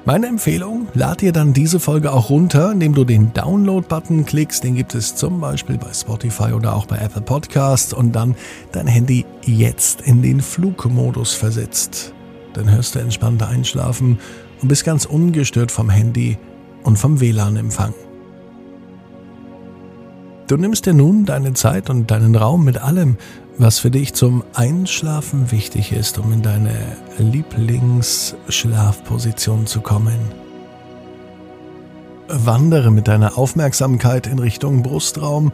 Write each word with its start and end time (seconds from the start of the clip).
Meine 0.07 0.27
Empfehlung, 0.27 0.89
lad 0.95 1.21
dir 1.21 1.33
dann 1.33 1.53
diese 1.53 1.81
Folge 1.81 2.15
auch 2.15 2.31
runter, 2.31 2.73
indem 2.73 2.95
du 2.95 3.05
den 3.05 3.35
Download-Button 3.35 4.25
klickst. 4.25 4.65
Den 4.65 4.75
gibt 4.75 4.95
es 4.95 5.15
zum 5.15 5.39
Beispiel 5.39 5.77
bei 5.77 5.93
Spotify 5.93 6.55
oder 6.55 6.75
auch 6.75 6.87
bei 6.87 6.97
Apple 6.97 7.21
Podcasts 7.21 7.93
und 7.93 8.13
dann 8.13 8.37
dein 8.73 8.87
Handy 8.87 9.27
jetzt 9.45 10.01
in 10.01 10.23
den 10.23 10.41
Flugmodus 10.41 11.35
versetzt 11.35 12.15
dann 12.59 12.71
hörst 12.71 12.95
du 12.95 12.99
entspannter 12.99 13.49
einschlafen 13.49 14.19
und 14.61 14.69
bist 14.69 14.85
ganz 14.85 15.07
ungestört 15.07 15.71
vom 15.71 15.89
Handy 15.89 16.37
und 16.83 16.99
vom 16.99 17.21
WLAN-Empfang. 17.21 17.95
Du 20.49 20.57
nimmst 20.57 20.85
dir 20.87 20.95
nun 20.95 21.25
deine 21.25 21.55
Zeit 21.55 21.89
und 21.91 22.11
deinen 22.11 22.35
Raum 22.35 22.65
mit 22.65 22.83
allem, 22.83 23.17
was 23.59 23.79
für 23.79 23.93
dich 23.93 24.15
zum 24.15 24.43
Einschlafen 24.55 25.53
wichtig 25.53 25.93
ist, 25.93 26.19
um 26.19 26.33
in 26.33 26.43
deine 26.43 26.75
Lieblingsschlafposition 27.19 29.67
zu 29.67 29.81
kommen. 29.81 30.19
Wandere 32.29 32.91
mit 32.91 33.07
deiner 33.09 33.39
Aufmerksamkeit 33.39 34.27
in 34.27 34.39
Richtung 34.39 34.83
Brustraum 34.83 35.53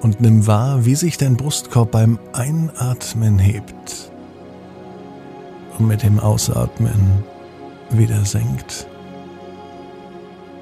und 0.00 0.20
nimm 0.20 0.46
wahr, 0.46 0.84
wie 0.84 0.94
sich 0.94 1.18
dein 1.18 1.36
Brustkorb 1.36 1.90
beim 1.90 2.20
Einatmen 2.32 3.38
hebt 3.38 4.11
und 5.78 5.86
mit 5.86 6.02
dem 6.02 6.18
Ausatmen 6.18 7.24
wieder 7.90 8.24
senkt. 8.24 8.86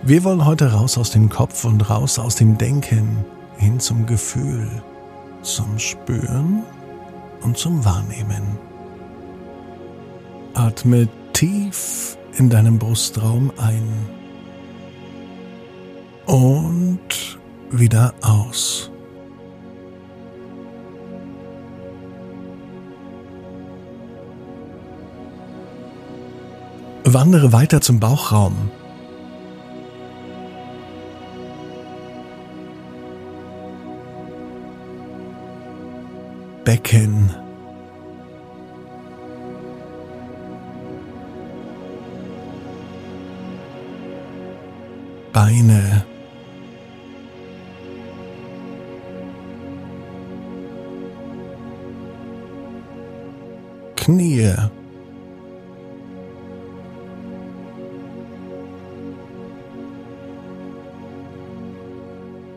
Wir 0.02 0.24
wollen 0.24 0.46
heute 0.46 0.72
raus 0.72 0.96
aus 0.96 1.10
dem 1.10 1.28
Kopf 1.28 1.64
und 1.64 1.90
raus 1.90 2.18
aus 2.18 2.36
dem 2.36 2.56
Denken 2.56 3.24
hin 3.58 3.78
zum 3.80 4.06
Gefühl, 4.06 4.68
zum 5.42 5.78
Spüren 5.78 6.62
und 7.42 7.58
zum 7.58 7.84
Wahrnehmen. 7.84 8.58
Atme 10.54 11.08
tief 11.32 12.16
in 12.36 12.48
deinem 12.48 12.78
Brustraum 12.78 13.52
ein 13.58 14.06
und 16.26 17.38
wieder 17.70 18.14
aus. 18.22 18.89
Wandere 27.12 27.52
weiter 27.52 27.80
zum 27.80 27.98
Bauchraum. 27.98 28.70
Becken. 36.64 37.34
Beine. 45.32 46.04
Knie. 53.96 54.54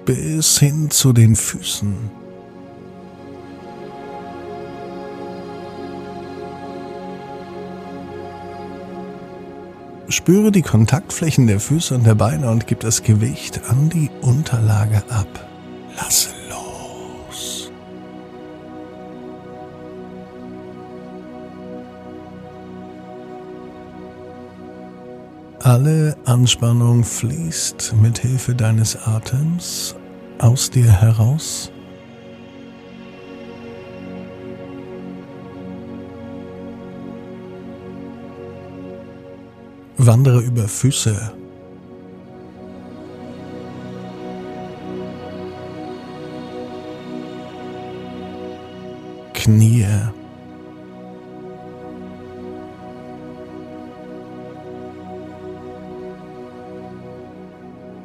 Bis 0.06 0.60
hin 0.60 0.90
zu 0.90 1.14
den 1.14 1.36
Füßen. 1.36 2.12
Spüre 10.10 10.52
die 10.52 10.62
Kontaktflächen 10.62 11.48
der 11.48 11.60
Füße 11.60 11.96
und 11.96 12.06
der 12.06 12.16
Beine 12.16 12.52
und 12.52 12.68
gib 12.68 12.82
das 12.82 13.02
Gewicht 13.04 13.62
an 13.68 13.90
die 13.90 14.12
Unterlage 14.22 15.04
ab. 15.10 15.50
Lasse 15.96 16.43
Alle 25.64 26.18
Anspannung 26.26 27.06
fließt 27.06 27.96
mit 28.02 28.20
Hilfe 28.20 28.54
deines 28.54 28.98
Atems 29.08 29.96
aus 30.40 30.70
dir 30.70 30.92
heraus. 30.92 31.72
Wandere 39.96 40.42
über 40.42 40.68
Füße. 40.68 41.32
Knie. 49.34 49.86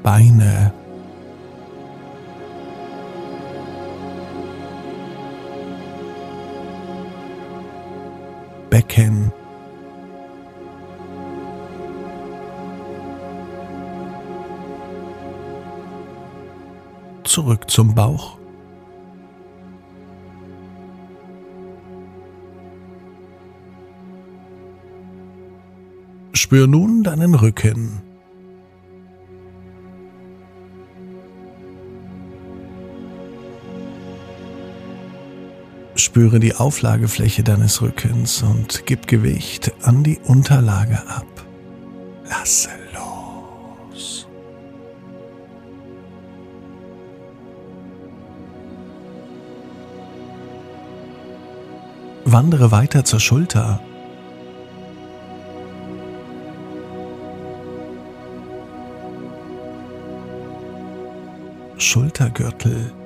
Beine. 0.09 0.73
Becken. 8.71 9.31
Zurück 17.25 17.71
zum 17.71 17.95
Bauch. 17.95 18.39
Spür 26.33 26.67
nun 26.67 27.03
deinen 27.03 27.35
Rücken. 27.35 28.08
Spüre 36.19 36.41
die 36.41 36.57
Auflagefläche 36.57 37.45
deines 37.45 37.81
Rückens 37.81 38.43
und 38.43 38.87
gib 38.87 39.07
Gewicht 39.07 39.71
an 39.83 40.03
die 40.03 40.19
Unterlage 40.25 41.01
ab. 41.07 41.29
Lasse 42.29 42.71
los. 42.93 44.27
Wandere 52.25 52.73
weiter 52.73 53.05
zur 53.05 53.21
Schulter. 53.21 53.81
Schultergürtel. 61.77 62.98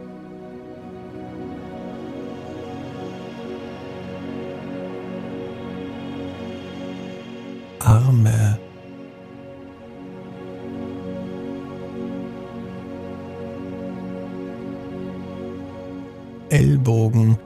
Ellbogen. 16.52 17.38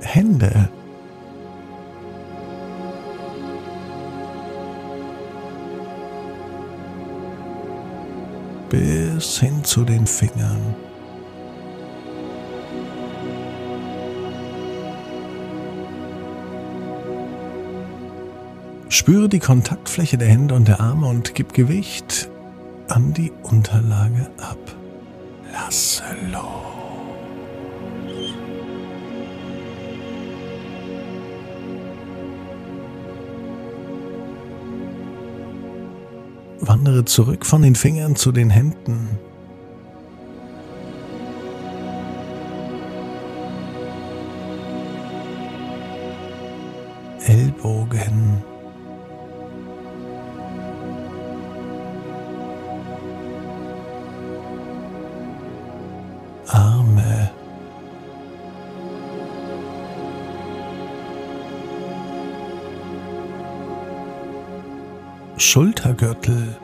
Hände. 0.00 0.68
Bis 8.68 9.38
hin 9.38 9.62
zu 9.62 9.84
den 9.84 10.08
Fingern. 10.08 10.74
Spüre 19.02 19.28
die 19.28 19.40
Kontaktfläche 19.40 20.16
der 20.16 20.28
Hände 20.28 20.54
und 20.54 20.68
der 20.68 20.78
Arme 20.78 21.08
und 21.08 21.34
gib 21.34 21.54
Gewicht 21.54 22.30
an 22.86 23.12
die 23.12 23.32
Unterlage 23.42 24.30
ab. 24.38 24.76
Lasse 25.52 26.04
los. 26.30 26.40
Wandere 36.60 37.04
zurück 37.04 37.44
von 37.44 37.62
den 37.62 37.74
Fingern 37.74 38.14
zu 38.14 38.30
den 38.30 38.50
Händen. 38.50 39.18
Ellbogen. 47.26 48.51
Schultergürtel. 65.44 66.56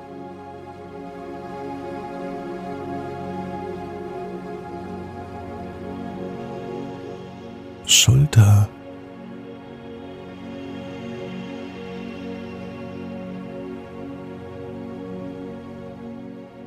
Schulter. 7.86 8.69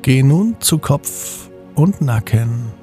Geh 0.02 0.22
nun 0.22 0.56
zu 0.60 0.78
Kopf 0.78 1.48
und 1.74 2.02
Nacken. 2.02 2.81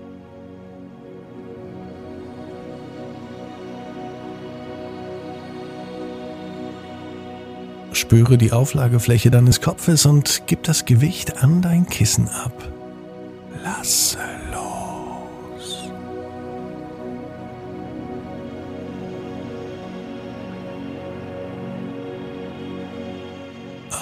Spüre 8.10 8.40
die 8.40 8.52
Auflagefläche 8.52 9.30
deines 9.30 9.62
Kopfes 9.62 10.08
und 10.08 10.42
gib 10.48 10.64
das 10.64 10.86
Gewicht 10.86 11.44
an 11.44 11.62
dein 11.62 11.86
Kissen 11.86 12.28
ab. 12.28 12.68
Lasse 13.64 14.18
los. 14.52 15.92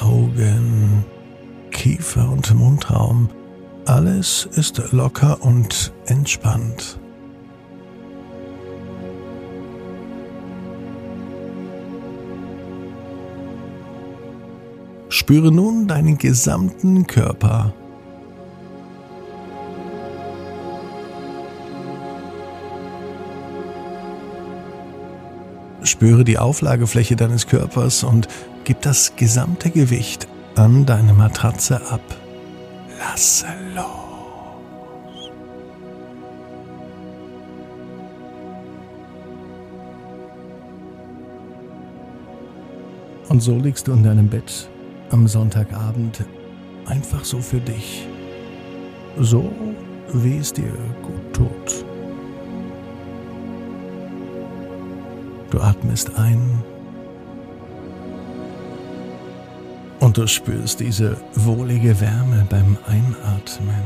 Augen, 0.01 1.03
Kiefer 1.71 2.29
und 2.29 2.55
Mundraum, 2.55 3.27
alles 3.83 4.47
ist 4.53 4.81
locker 4.93 5.41
und 5.41 5.91
entspannt. 6.05 6.97
Spüre 15.27 15.51
nun 15.51 15.89
deinen 15.89 16.17
gesamten 16.17 17.05
Körper. 17.05 17.73
Spüre 25.83 26.23
die 26.23 26.37
Auflagefläche 26.37 27.17
deines 27.17 27.45
Körpers 27.45 28.05
und 28.05 28.29
gib 28.63 28.81
das 28.83 29.17
gesamte 29.17 29.69
Gewicht 29.69 30.29
an 30.55 30.85
deine 30.85 31.11
Matratze 31.11 31.81
ab. 31.91 31.99
Lasse 32.97 33.47
los. 33.75 35.29
Und 43.27 43.41
so 43.41 43.57
liegst 43.57 43.89
du 43.89 43.91
in 43.91 44.03
deinem 44.03 44.29
Bett 44.29 44.69
am 45.11 45.27
Sonntagabend 45.27 46.25
einfach 46.85 47.23
so 47.23 47.39
für 47.39 47.59
dich. 47.59 48.07
So, 49.19 49.51
wie 50.13 50.37
es 50.37 50.53
dir 50.53 50.71
gut 51.01 51.33
tut. 51.33 51.85
Du 55.49 55.59
atmest 55.59 56.17
ein 56.17 56.63
und 59.99 60.17
du 60.17 60.27
spürst 60.27 60.79
diese 60.79 61.17
wohlige 61.35 61.99
Wärme 61.99 62.45
beim 62.49 62.77
Einatmen. 62.85 63.83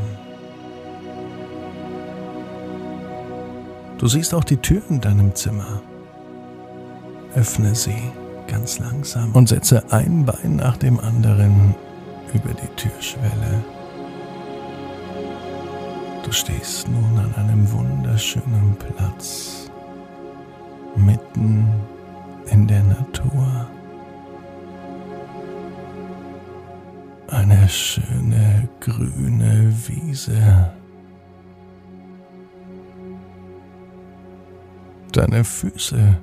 Du 3.98 4.08
siehst 4.08 4.34
auch 4.34 4.44
die 4.44 4.58
Tür 4.58 4.82
in 4.90 5.00
deinem 5.00 5.36
Zimmer. 5.36 5.82
Öffne 7.36 7.76
sie 7.76 8.12
ganz 8.48 8.80
langsam 8.80 9.32
und 9.34 9.50
setze 9.50 9.84
ein 9.92 10.26
Bein 10.26 10.58
nach 10.58 10.78
dem 10.78 11.00
anderen 11.00 11.76
über 12.34 12.54
die 12.54 12.68
Türschwelle. 12.76 13.64
Du 16.24 16.32
stehst 16.32 16.88
nun 16.88 17.18
an 17.18 17.34
einem 17.36 17.72
wunderschönen 17.72 18.76
Platz, 18.78 19.70
mitten 20.96 21.68
in 22.52 22.68
der 22.68 22.84
Natur. 22.84 23.68
Eine 27.28 27.68
schöne 27.68 28.70
grüne 28.80 29.74
Wiese. 29.88 30.74
Deine 35.12 35.44
Füße 35.44 36.18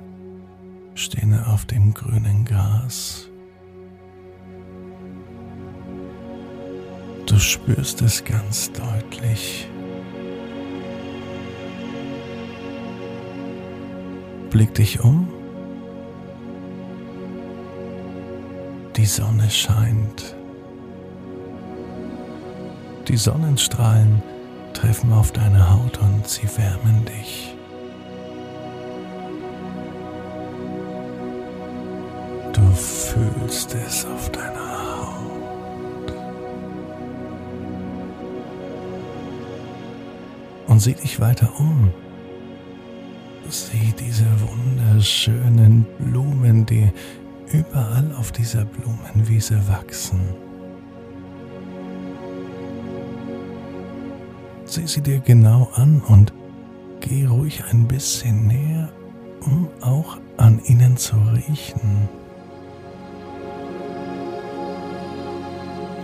stehen 0.99 1.41
auf 1.45 1.65
dem 1.65 1.93
grünen 1.93 2.43
Gras. 2.43 3.29
Du 7.25 7.39
spürst 7.39 8.01
es 8.01 8.23
ganz 8.25 8.71
deutlich. 8.73 9.69
Blick 14.49 14.73
dich 14.73 14.99
um. 14.99 15.27
Die 18.97 19.05
Sonne 19.05 19.49
scheint. 19.49 20.35
Die 23.07 23.17
Sonnenstrahlen 23.17 24.21
treffen 24.73 25.13
auf 25.13 25.31
deine 25.31 25.69
Haut 25.69 25.99
und 25.99 26.27
sie 26.27 26.47
wärmen 26.57 27.05
dich. 27.05 27.58
Du 32.53 32.61
fühlst 32.71 33.75
es 33.75 34.05
auf 34.05 34.31
deiner 34.31 35.05
Haut. 35.07 36.13
Und 40.67 40.79
sieh 40.79 40.93
dich 40.93 41.19
weiter 41.19 41.51
um. 41.59 41.91
Sieh 43.49 43.93
diese 43.99 44.25
wunderschönen 44.41 45.85
Blumen, 45.97 46.65
die 46.65 46.91
überall 47.51 48.13
auf 48.17 48.31
dieser 48.31 48.65
Blumenwiese 48.65 49.59
wachsen. 49.67 50.19
Sieh 54.65 54.85
sie 54.85 55.01
dir 55.01 55.19
genau 55.19 55.69
an 55.73 56.01
und 56.01 56.31
geh 56.99 57.25
ruhig 57.25 57.63
ein 57.71 57.87
bisschen 57.87 58.45
näher, 58.47 58.89
um 59.41 59.67
auch 59.81 60.17
an 60.37 60.61
ihnen 60.65 60.95
zu 60.95 61.15
riechen. 61.33 62.07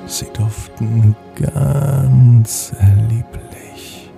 Sie 0.08 0.28
duften 0.34 1.16
ganz 1.36 2.74
lieblich. 3.10 4.12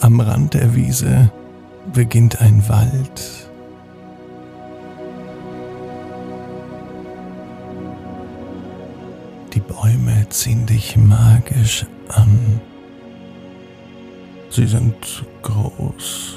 Am 0.00 0.20
Rand 0.20 0.54
der 0.54 0.74
Wiese 0.74 1.30
beginnt 1.92 2.40
ein 2.40 2.68
Wald. 2.68 3.48
Die 9.54 9.60
Bäume 9.60 10.28
ziehen 10.30 10.66
dich 10.66 10.96
magisch 10.96 11.86
an. 12.08 12.60
Sie 14.50 14.66
sind 14.66 15.24
groß 15.42 16.35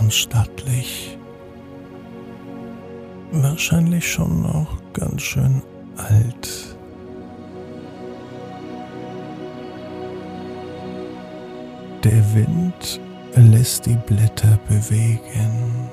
und 0.00 0.12
stattlich. 0.12 1.18
Wahrscheinlich 3.32 4.10
schon 4.10 4.42
noch 4.42 4.66
ganz 4.92 5.22
schön 5.22 5.62
alt. 5.96 6.76
Der 12.02 12.34
Wind 12.34 13.00
lässt 13.36 13.86
die 13.86 13.98
Blätter 14.06 14.58
bewegen. 14.68 15.88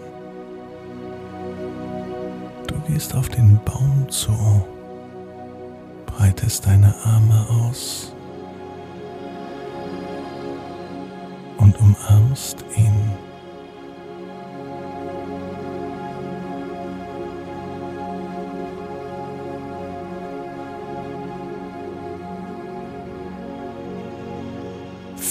Du 2.66 2.76
gehst 2.88 3.14
auf 3.14 3.28
den 3.30 3.60
Baum 3.66 4.08
zu, 4.10 4.66
breitest 6.06 6.66
deine 6.66 6.96
Arme 7.04 7.46
aus 7.50 8.14
und 11.58 11.78
umarmst 11.80 12.64
ihn. 12.78 12.87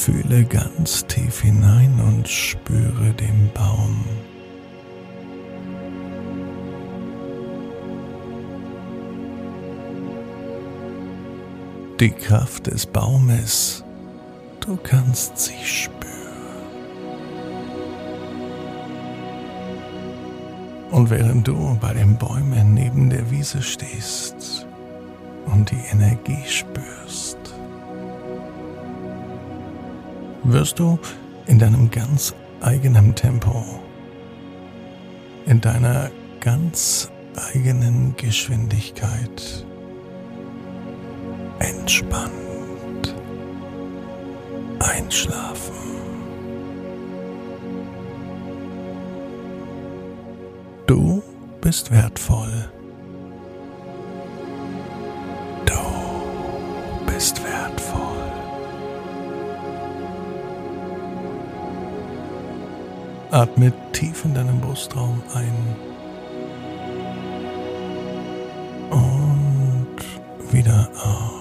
Fühle 0.07 0.45
ganz 0.45 1.05
tief 1.09 1.41
hinein 1.41 1.99
und 1.99 2.29
spüre 2.29 3.13
den 3.19 3.51
Baum. 3.53 4.05
Die 11.99 12.11
Kraft 12.11 12.69
des 12.69 12.87
Baumes, 12.87 13.83
du 14.61 14.77
kannst 14.77 15.39
sie 15.39 15.65
spüren. 15.65 16.07
Und 20.93 21.11
während 21.11 21.49
du 21.49 21.77
bei 21.81 21.95
den 21.95 22.17
Bäumen 22.17 22.75
neben 22.75 23.11
der 23.11 23.29
Wiese 23.33 23.61
stehst 23.61 24.69
und 25.47 25.69
die 25.73 25.83
Energie 25.91 26.45
spürst, 26.47 27.46
wirst 30.53 30.79
du 30.79 30.99
in 31.47 31.59
deinem 31.59 31.91
ganz 31.91 32.35
eigenen 32.61 33.15
Tempo, 33.15 33.65
in 35.47 35.61
deiner 35.61 36.11
ganz 36.41 37.11
eigenen 37.53 38.15
Geschwindigkeit 38.17 39.67
entspannt 41.59 43.15
einschlafen. 44.79 45.75
Du 50.87 51.23
bist 51.61 51.91
wertvoll. 51.91 52.71
Atme 63.31 63.73
tief 63.93 64.25
in 64.25 64.35
deinem 64.35 64.61
Brustraum 64.61 65.23
ein 65.35 65.77
und 68.91 70.53
wieder 70.53 70.89
aus. 71.03 71.36